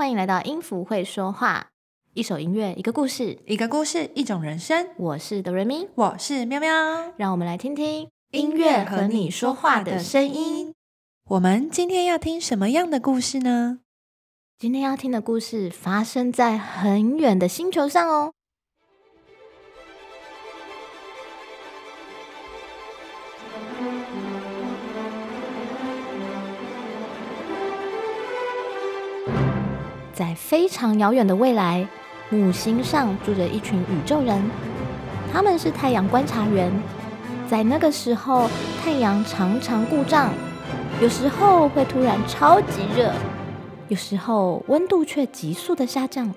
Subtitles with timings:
[0.00, 1.72] 欢迎来到音符会说话。
[2.14, 4.88] 一首音乐，一个故事，一个故事，一种人生。
[4.96, 6.72] 我是哆瑞咪，我是喵喵，
[7.18, 10.72] 让我们来听听音乐和你说话的声音。
[11.28, 13.80] 我们今天要听什么样的故事呢？
[14.58, 18.32] 今天要听的故事发生在很远的星球上哦。
[30.20, 31.88] 在非常遥远的未来，
[32.28, 34.38] 木星上住着一群宇宙人，
[35.32, 36.70] 他们是太阳观察员。
[37.48, 38.46] 在那个时候，
[38.84, 40.30] 太阳常常故障，
[41.00, 43.10] 有时候会突然超级热，
[43.88, 46.30] 有时候温度却急速的下降。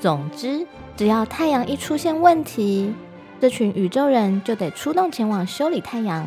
[0.00, 2.94] 总之，只要太阳一出现问题，
[3.38, 6.26] 这群宇宙人就得出动前往修理太阳，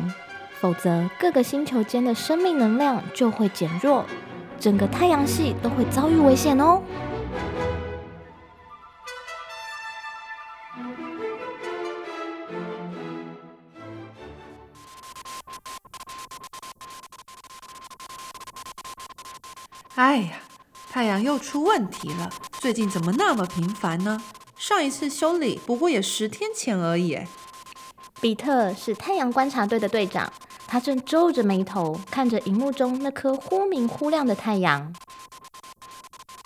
[0.60, 4.04] 否则各个星球间的生命能量就会减弱。
[4.60, 6.82] 整个太阳系都会遭遇危险哦！
[19.96, 20.38] 哎呀，
[20.90, 22.30] 太阳又出问题了！
[22.58, 24.20] 最近怎么那么频繁呢？
[24.56, 27.20] 上一次修理不过也十天前而已。
[28.20, 30.32] 比特是太阳观察队的队长。
[30.74, 34.92] 他正皱着眉头看着荧幕中那颗忽明忽亮的太阳。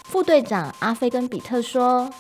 [0.05, 2.11] 副队长阿飞跟比特说：“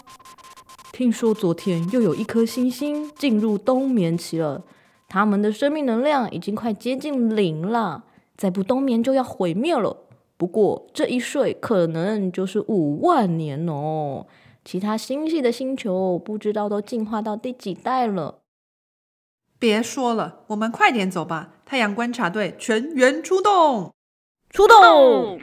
[0.90, 4.64] 听说昨天又有一颗星星进入冬眠期了，
[5.06, 8.04] 他们的生命能量已经快接近零了，
[8.38, 9.94] 再不冬眠就要毁灭了。
[10.38, 14.26] 不过这一睡可能就是五万年哦。
[14.64, 18.38] 其他星系的星球不知道都进化到第几代了。”
[19.60, 21.56] 别说了，我们快点走吧！
[21.68, 23.92] 太阳观察队全员出动，
[24.48, 25.38] 出动！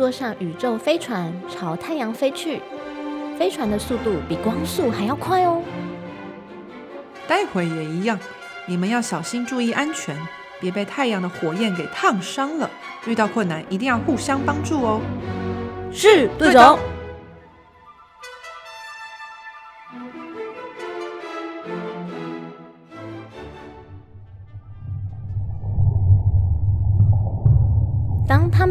[0.00, 2.62] 坐上宇宙飞船朝太阳飞去，
[3.38, 5.60] 飞船的速度比光速还要快哦。
[7.28, 8.18] 待会也一样，
[8.66, 10.16] 你们要小心注意安全，
[10.58, 12.70] 别被太阳的火焰给烫伤了。
[13.04, 15.02] 遇到困难一定要互相帮助哦。
[15.92, 16.78] 是队长。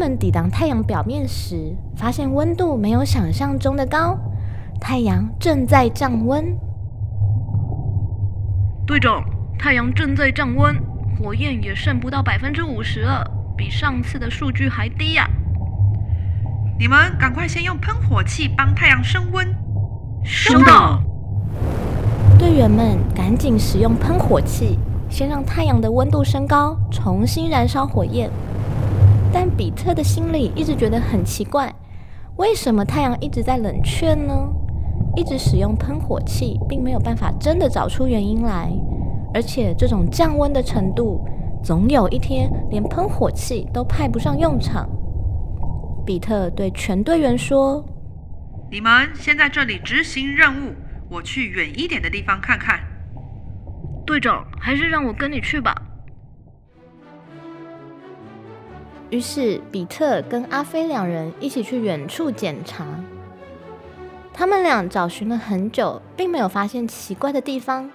[0.00, 4.18] 们抵挡太阳表面时，发现温度没有想象中的高，
[4.80, 6.56] 太阳正在降温。
[8.86, 9.22] 队长，
[9.58, 10.74] 太阳正在降温，
[11.18, 15.28] 火焰也剩不到百分之五十了，比上次的数据还低呀！
[16.78, 19.46] 你们赶快先用喷火器帮太阳升温。
[20.24, 20.98] 收到。
[22.38, 24.78] 队员们赶紧使用喷火器，
[25.10, 28.30] 先让太阳的温度升高，重新燃烧火焰。
[29.32, 31.72] 但比特的心里一直觉得很奇怪，
[32.36, 34.32] 为什么太阳一直在冷却呢？
[35.16, 38.70] 一直使用喷火器，并没有办法真的找出原因来。
[39.32, 41.24] 而且这种降温的程度，
[41.62, 44.88] 总有一天连喷火器都派不上用场。
[46.04, 47.84] 比特对全队员说
[48.70, 50.74] ：“你们先在这里执行任务，
[51.08, 52.80] 我去远一点的地方看看。”
[54.04, 55.79] 队长，还是让我跟你去吧。
[59.10, 62.86] 于是，比特跟阿飞两人一起去远处检查。
[64.32, 67.90] 他们俩找寻了很久，并没有发现奇怪的地方。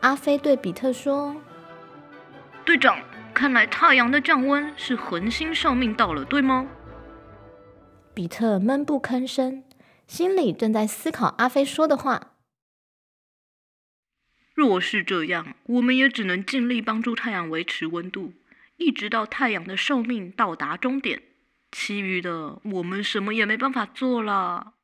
[0.00, 1.34] 阿飞对比特说
[2.64, 3.02] ：“队长，
[3.34, 6.68] 看来太阳的降温是恒星寿命到了，对吗？”
[8.14, 9.64] 比特闷不吭声，
[10.06, 12.34] 心里正在思考阿飞说的话。
[14.54, 18.32] 若是这样，我们也只能尽力帮助太阳维持温度。
[18.78, 21.22] 一直到太阳的寿命到达终点，
[21.70, 24.74] 其余的我们什么也没办法做了。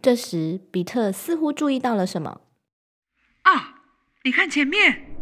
[0.00, 2.40] 这时，比特似乎注意到了什么。
[3.42, 3.82] 啊！
[4.24, 5.16] 你看前面，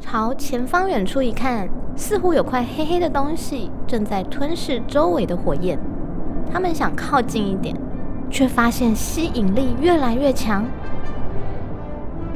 [0.00, 5.78] 朝前方远处一看，似乎有块黑黑的东西正在吞噬周围的火焰。
[6.52, 7.76] 他们想靠近一点，
[8.30, 10.64] 却发现吸引力越来越强。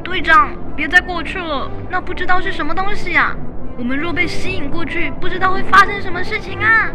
[0.03, 0.64] 队长。
[0.75, 3.35] 别再过去了，那不知道是什么东西呀？
[3.77, 6.89] 我们若被吸引过去，不知道会发生什么事情啊！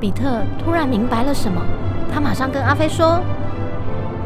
[0.00, 1.60] 比特突然明白了什么，
[2.12, 3.20] 他马上跟阿飞说：“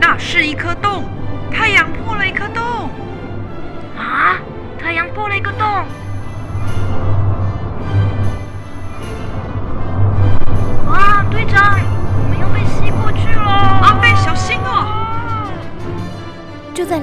[0.00, 1.05] 那是一颗洞，
[1.50, 2.62] 太阳破了一颗洞。”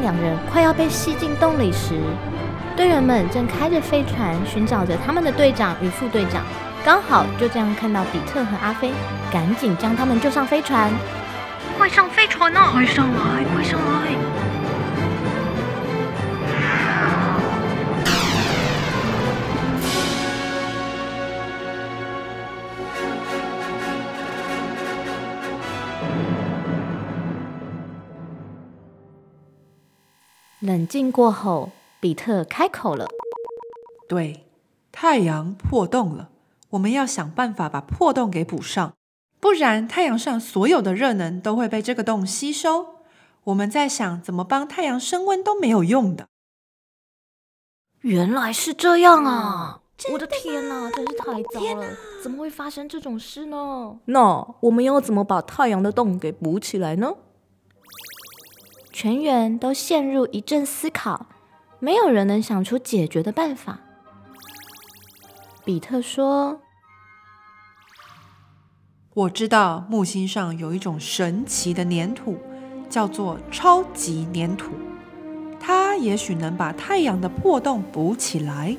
[0.09, 1.93] 两人快要被吸进洞里时，
[2.75, 6.41] 队员们正开着飞船寻找着他们的队长与副队长。
[6.83, 8.91] 刚好就这样看到比特和阿飞，
[9.31, 10.89] 赶紧将他们救上飞船。
[11.77, 12.69] 快上飞船啊！
[12.71, 14.15] 快上来，快上来！
[30.69, 33.07] 冷静过后，比特开口了
[34.07, 34.45] ：“对，
[34.91, 36.29] 太阳破洞了。”
[36.69, 38.93] 我们要想办法把破洞给补上，
[39.39, 42.97] 不然太阳上所有的热能都会被这个洞吸收。
[43.45, 46.27] 我们在想怎么帮太阳升温都没有用的。
[48.01, 49.81] 原来是这样啊！
[50.11, 51.97] 我的天哪，真是太糟了！
[52.21, 53.97] 怎么会发生这种事呢？
[54.05, 57.15] 那我们要怎么把太阳的洞给补起来呢？
[59.01, 61.27] 全员都陷入一阵思考，
[61.79, 63.79] 没有人能想出解决的办法。
[65.63, 66.59] 比特说
[69.15, 72.39] ：“我知道木星上有一种神奇的粘土，
[72.89, 74.73] 叫做超级粘土。
[75.61, 78.75] 它也许能把太阳的破洞补起来，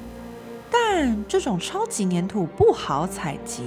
[0.70, 3.64] 但这种超级粘土不好采集。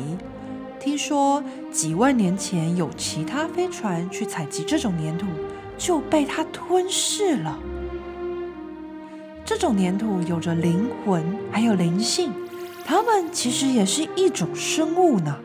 [0.80, 5.26] 听说几万年前有其他飞船去采集这种粘土，
[5.84, 7.60] 就被它吞噬了。
[9.44, 11.22] 这种粘土有着灵魂，
[11.52, 12.32] 还有灵性。”
[12.88, 15.38] 它们其实也是一种生物呢。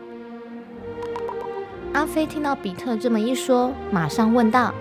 [1.93, 4.73] 阿飞听到比特这么一说，马上问道：“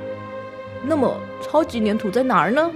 [0.86, 1.12] 那么
[1.42, 2.71] 超级粘土在哪儿呢？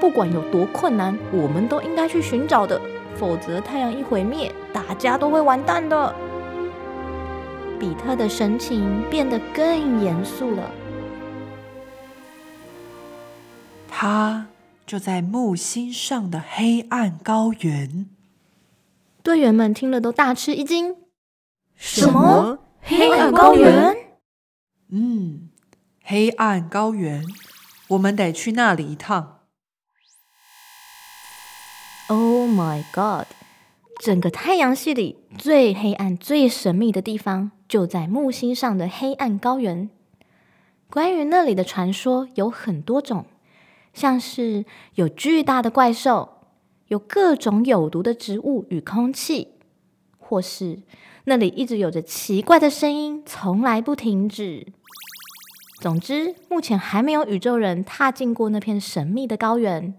[0.00, 2.80] 不管有多困难，我们都应该去寻找的，
[3.14, 6.14] 否则太阳一毁灭，大家都会完蛋的。”
[7.78, 10.70] 比特的神情变得更严肃了。
[14.04, 14.48] 它
[14.84, 18.10] 就在木星上的黑暗高原。
[19.22, 20.96] 队员们听了都大吃一惊。
[21.76, 22.58] 什么？
[22.80, 23.94] 黑暗高原？
[24.90, 25.50] 嗯，
[26.02, 27.22] 黑暗高原，
[27.90, 29.42] 我们得去那里一趟。
[32.08, 33.28] Oh my god！
[34.00, 39.88] 整个太阳系里最黑暗、最神秘的地方就在木星上的黑暗高原。
[40.90, 43.26] 关于那里的传说有很多种，
[43.92, 46.38] 像是有巨大的怪兽。
[46.88, 49.54] 有各种有毒的植物与空气，
[50.18, 50.80] 或是
[51.24, 54.66] 那里一直有着奇怪的声音，从来不停止。
[55.80, 59.94] 总之，目前还没有宇宙人踏进过那片神秘的高原。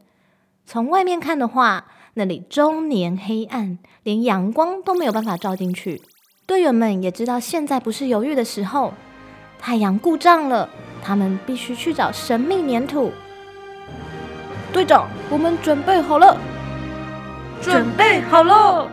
[0.67, 5.99] 从外面看的话，那里终年黑暗，连阳光都没有办法照进去。
[6.45, 8.93] 队员们也知道现在不是犹豫的时候，
[9.57, 10.69] 太阳故障了，
[11.01, 13.11] 他们必须去找神秘粘土。
[14.73, 16.35] 队长，我们准备好了。
[17.61, 18.89] 准备好了。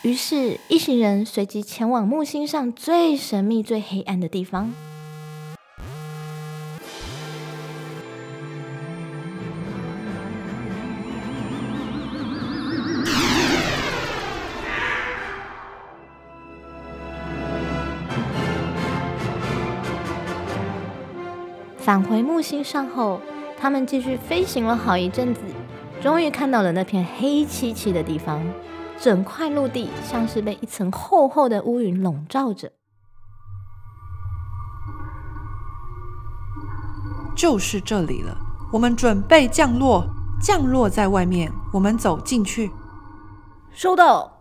[0.00, 4.72] 于是，一行人随即前往木星上最神秘、最黑暗的地方。
[21.78, 23.20] 返回木星上后，
[23.58, 25.40] 他们继续飞行了好一阵子。
[26.02, 28.42] 终于看到了那片黑漆漆的地方，
[29.00, 32.72] 整块陆地像是被一层厚厚的乌云笼罩着。
[37.34, 38.36] 就是这里了，
[38.72, 40.06] 我们准备降落，
[40.42, 42.70] 降落在外面，我们走进去。
[43.72, 44.33] 收到。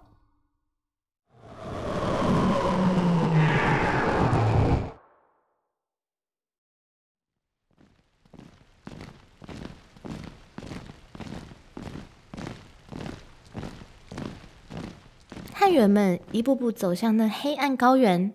[15.74, 18.32] 员们一步步走向那黑暗高原，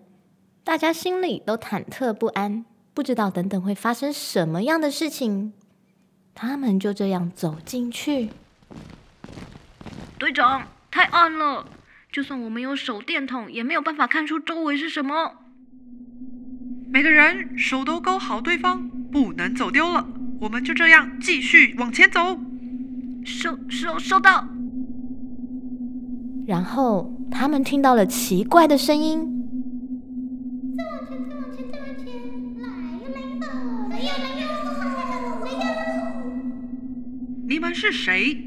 [0.63, 5.53] 大家心里都忐忑不安，不知道等等会发生什么样的事情。
[6.35, 8.29] 他们就这样走进去。
[10.17, 11.65] 队长，太暗了，
[12.11, 15.35] 就算我们有手电筒，也没有办法看出周围是什么。
[16.91, 20.07] 每个人手都勾好对方，不能走丢了。
[20.41, 22.39] 我们就这样继续往前走。
[23.25, 24.47] 收收收到。
[26.47, 29.35] 然后他们听到了奇怪的声音。
[37.47, 38.37] 你们是谁？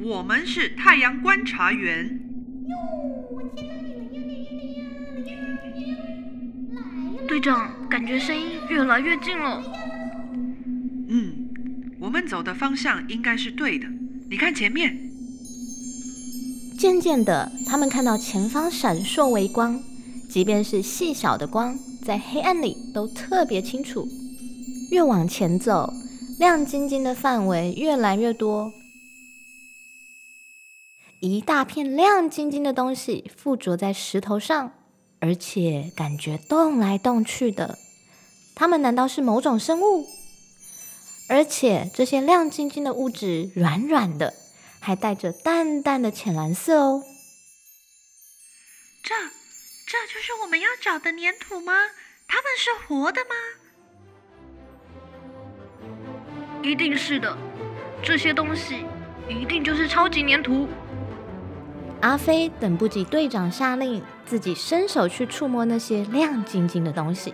[0.00, 2.20] 我们是太阳观察员。
[7.26, 9.62] 队长，感觉声音越来越近了。
[11.08, 11.48] 嗯，
[11.98, 13.86] 我们走的方向应该是对的。
[14.28, 15.11] 你看前面，
[16.82, 19.80] 渐渐的，他们看到前方闪烁微光，
[20.28, 24.08] 即便是细小的光，在黑暗里都特别清楚。
[24.90, 25.94] 越往前走，
[26.40, 28.72] 亮晶晶的范围越来越多，
[31.20, 34.72] 一大片亮晶晶的东西附着在石头上，
[35.20, 37.78] 而且感觉动来动去的。
[38.56, 40.08] 它们难道是某种生物？
[41.28, 44.34] 而且这些亮晶晶的物质软软的，
[44.82, 47.04] 还带着淡淡的浅蓝色哦。
[49.02, 49.14] 这，
[49.86, 51.72] 这就是我们要找的粘土吗？
[52.26, 53.34] 它们是活的吗？
[56.62, 57.38] 一定是的，
[58.02, 58.84] 这些东西
[59.28, 60.68] 一定就是超级粘土。
[62.00, 67.32] 阿飞等不及队长下令，自己伸手去触摸那些亮晶晶的东西。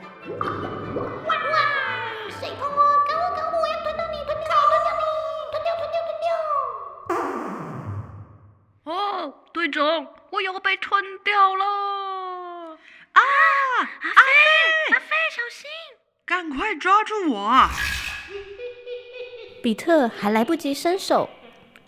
[10.30, 11.64] 我要被吞掉了！
[13.12, 15.70] 啊，阿飞，阿飞，小心！
[16.26, 17.68] 赶快抓住我！
[19.62, 21.30] 比特还来不及伸手，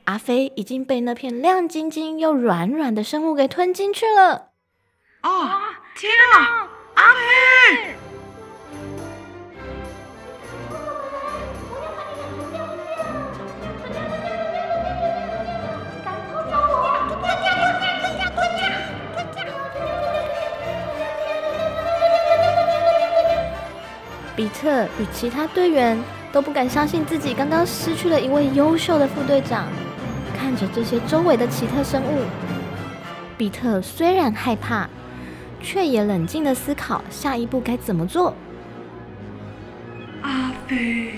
[0.05, 4.51] 阿飞已经被那片亮晶晶又软软的生物给吞进去了。
[5.23, 5.61] 哦，
[5.95, 7.97] 天啊，阿飞！
[24.41, 29.67] 比特与其他队员都不敢相信自己刚刚失去了一位优秀的副队长。
[30.35, 32.23] 看着这些周围的奇特生物，
[33.37, 34.89] 比特虽然害怕，
[35.61, 38.35] 却也冷静的思考下一步该怎么做。
[40.23, 41.13] 阿飞。